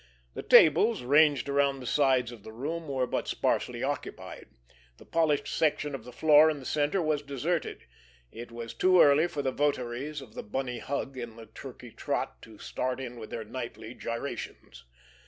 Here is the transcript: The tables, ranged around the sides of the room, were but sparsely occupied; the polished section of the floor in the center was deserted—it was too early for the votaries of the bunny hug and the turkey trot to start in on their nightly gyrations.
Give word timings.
The 0.33 0.41
tables, 0.41 1.03
ranged 1.03 1.47
around 1.47 1.79
the 1.79 1.85
sides 1.85 2.31
of 2.31 2.41
the 2.41 2.51
room, 2.51 2.87
were 2.87 3.05
but 3.05 3.27
sparsely 3.27 3.83
occupied; 3.83 4.47
the 4.97 5.05
polished 5.05 5.47
section 5.47 5.93
of 5.93 6.05
the 6.05 6.11
floor 6.11 6.49
in 6.49 6.57
the 6.57 6.65
center 6.65 7.03
was 7.03 7.21
deserted—it 7.21 8.51
was 8.51 8.73
too 8.73 8.99
early 8.99 9.27
for 9.27 9.43
the 9.43 9.51
votaries 9.51 10.19
of 10.19 10.33
the 10.33 10.41
bunny 10.41 10.79
hug 10.79 11.17
and 11.19 11.37
the 11.37 11.45
turkey 11.45 11.91
trot 11.91 12.41
to 12.41 12.57
start 12.57 12.99
in 12.99 13.19
on 13.19 13.29
their 13.29 13.43
nightly 13.43 13.93
gyrations. 13.93 14.85